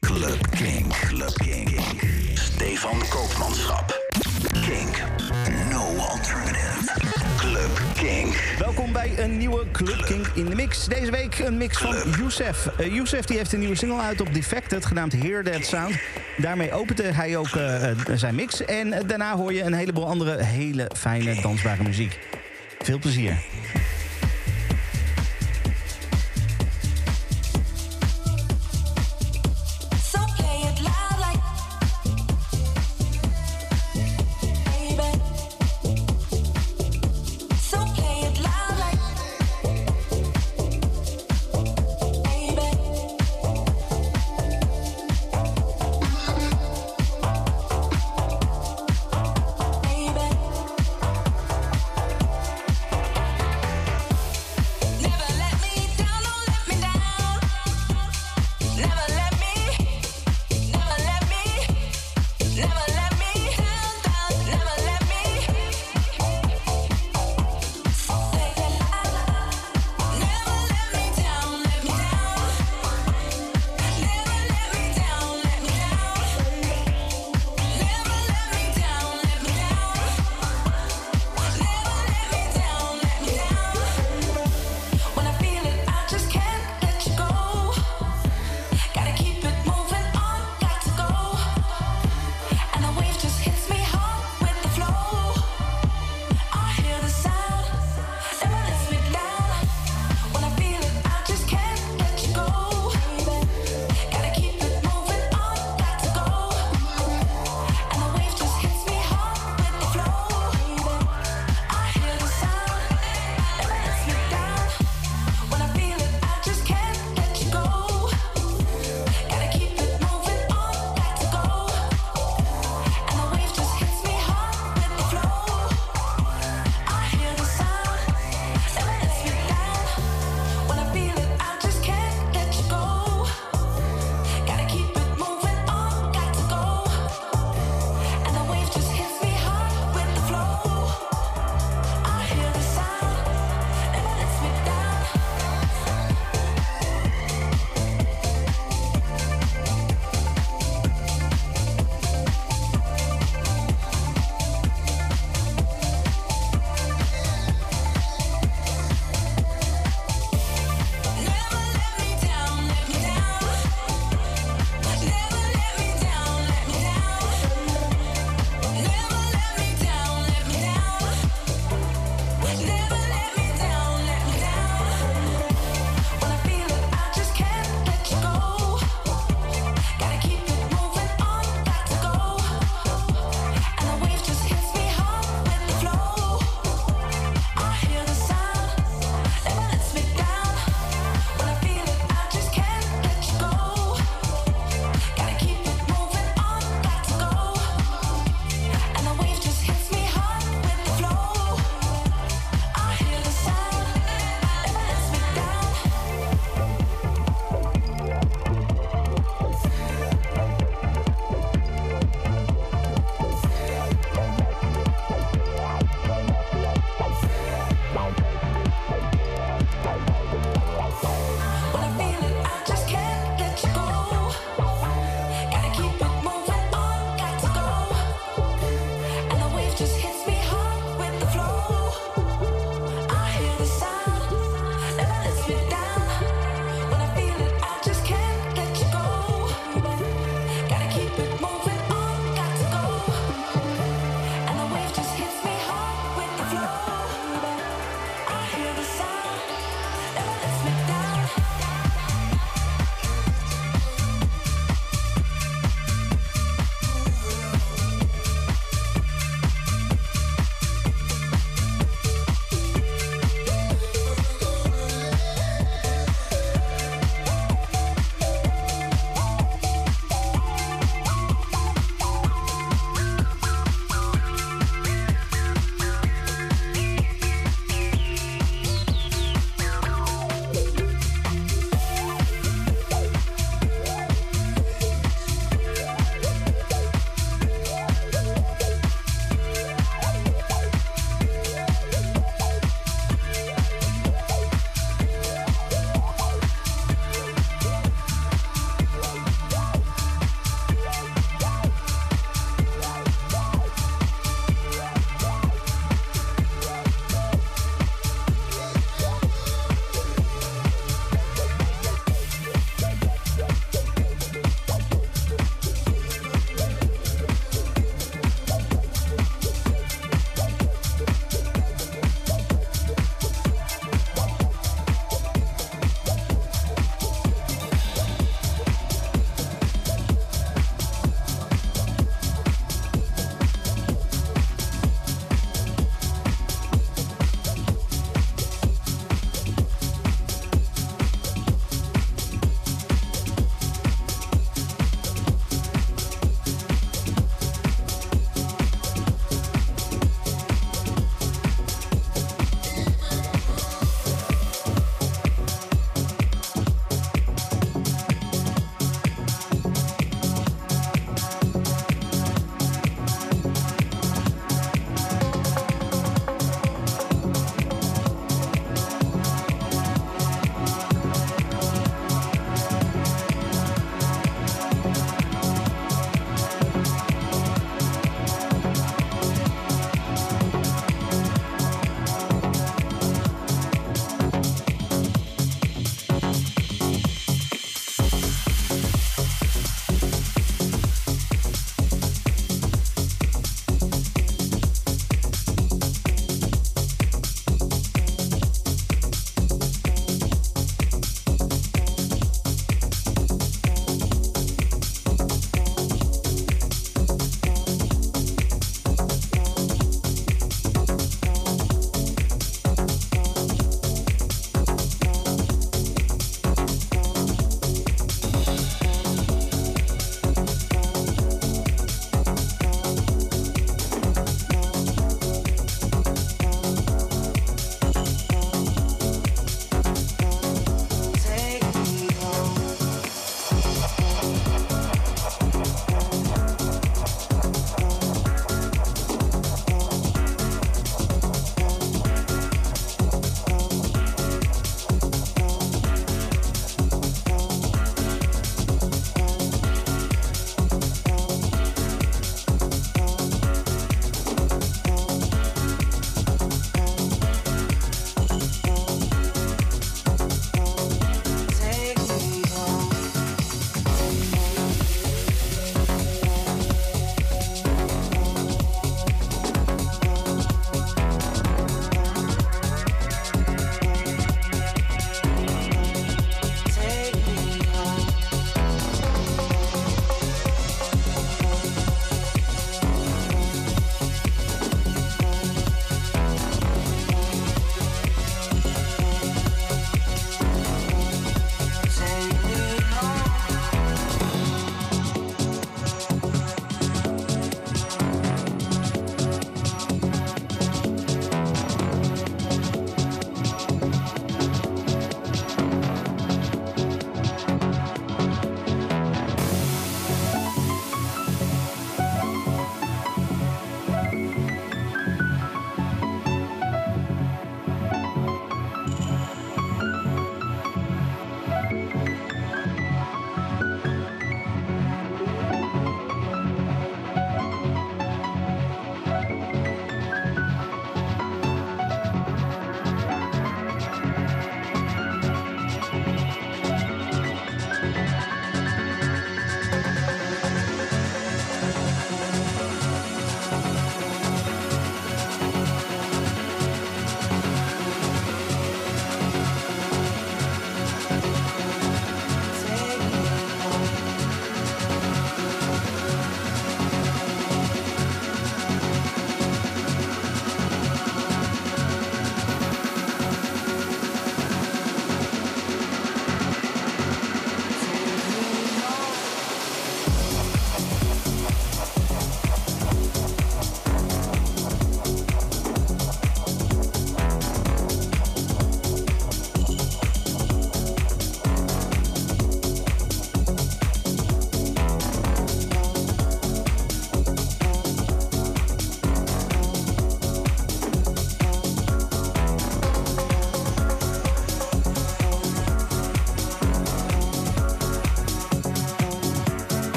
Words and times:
Club 0.00 0.50
King. 0.50 0.86
Club 0.88 1.32
King. 1.34 1.80
Stefan 2.34 2.98
Koopmanschap. 3.08 4.00
Kink. 4.52 5.02
No 5.70 5.96
alternative. 5.96 6.90
Club 7.36 7.80
King. 7.94 8.36
Welkom 8.58 8.92
bij 8.92 9.12
een 9.18 9.38
nieuwe 9.38 9.70
Club 9.72 10.04
King 10.04 10.26
in 10.34 10.44
de 10.44 10.54
mix. 10.54 10.86
Deze 10.86 11.10
week 11.10 11.38
een 11.38 11.56
mix 11.56 11.78
van 11.78 11.96
Youssef. 12.18 12.68
Uh, 12.80 12.94
Youssef 12.94 13.24
die 13.24 13.36
heeft 13.36 13.52
een 13.52 13.58
nieuwe 13.58 13.76
single 13.76 14.00
uit 14.00 14.20
op 14.20 14.34
Defected, 14.34 14.86
genaamd 14.86 15.12
Hear 15.12 15.44
That 15.44 15.64
Sound. 15.64 15.94
Daarmee 16.36 16.72
opende 16.72 17.02
hij 17.02 17.36
ook 17.36 17.54
uh, 17.54 17.90
zijn 18.14 18.34
mix. 18.34 18.64
En 18.64 19.06
daarna 19.06 19.36
hoor 19.36 19.52
je 19.52 19.62
een 19.62 19.74
heleboel 19.74 20.06
andere 20.06 20.42
hele 20.42 20.90
fijne 20.96 21.40
dansbare 21.40 21.82
muziek. 21.82 22.18
Veel 22.78 22.98
plezier. 22.98 23.38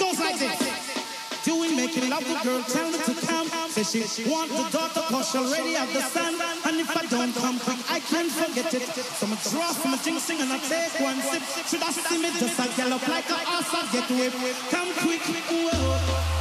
Goes 0.00 0.18
like 0.18 0.38
this. 0.38 0.58
Doing 1.44 1.76
making 1.76 2.10
love 2.10 2.24
the 2.24 2.36
girl, 2.44 2.62
tell 2.64 2.90
me 2.90 2.98
to 2.98 3.14
come. 3.26 3.48
Say 3.70 3.84
she 3.84 4.28
want 4.28 4.50
the 4.50 4.64
daughter, 4.72 5.00
cause 5.08 5.30
she 5.30 5.38
already 5.38 5.74
have 5.74 5.92
the 5.92 6.00
son. 6.00 6.34
And 6.66 6.80
if 6.80 6.90
I 6.96 7.06
don't 7.06 7.34
come 7.36 7.58
quick, 7.60 7.78
I 7.88 8.00
can't 8.00 8.30
forget 8.30 8.72
it. 8.74 8.82
So 8.82 9.26
I 9.26 9.36
draw 9.48 9.72
from 9.72 9.94
a 9.94 9.98
drink, 10.02 10.20
sing 10.20 10.40
and 10.40 10.52
I 10.52 10.58
take 10.58 11.00
one 11.00 11.20
sip. 11.20 11.42
Should 11.68 11.82
I 11.82 11.90
see 11.92 12.18
me 12.20 12.28
just 12.36 12.58
a 12.58 12.66
gallop 12.76 13.06
like 13.08 13.30
a 13.30 13.38
ass, 13.56 13.72
I 13.72 13.88
get 13.92 14.08
whipped. 14.10 14.60
Come 14.70 14.90
quick, 15.00 15.22
whoa. 15.48 16.40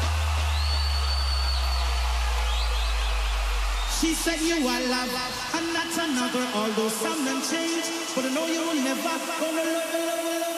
She 4.00 4.14
said 4.14 4.40
you 4.42 4.56
are 4.68 4.84
love, 4.88 5.12
and 5.56 5.76
that's 5.76 5.98
another. 5.98 6.46
Although 6.56 6.90
some 6.90 7.24
done 7.26 7.42
change, 7.44 7.88
but 8.16 8.26
I 8.26 8.30
know 8.34 8.48
you 8.48 8.62
will 8.68 8.82
never 8.84 9.16
gonna 9.40 9.64
love, 9.64 9.94
love, 9.94 10.26
love, 10.26 10.49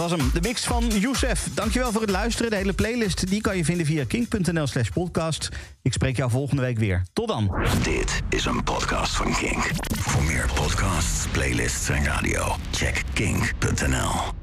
was 0.00 0.10
hem, 0.10 0.30
de 0.32 0.40
mix 0.40 0.64
van 0.64 0.86
Youssef. 0.86 1.48
Dankjewel 1.54 1.92
voor 1.92 2.00
het 2.00 2.10
luisteren. 2.10 2.50
De 2.50 2.56
hele 2.56 2.72
playlist 2.72 3.28
die 3.28 3.40
kan 3.40 3.56
je 3.56 3.64
vinden 3.64 3.86
via 3.86 4.04
kink.nl 4.04 4.66
slash 4.66 4.88
podcast. 4.88 5.48
Ik 5.82 5.92
spreek 5.92 6.16
jou 6.16 6.30
volgende 6.30 6.62
week 6.62 6.78
weer. 6.78 7.02
Tot 7.12 7.28
dan. 7.28 7.56
Dit 7.82 8.20
is 8.28 8.44
een 8.44 8.64
podcast 8.64 9.16
van 9.16 9.34
Kink. 9.34 9.70
Voor 9.98 10.22
meer 10.22 10.50
podcasts, 10.54 11.26
playlists 11.32 11.88
en 11.88 12.04
radio, 12.04 12.56
check 12.70 13.02
kink.nl. 13.12 14.39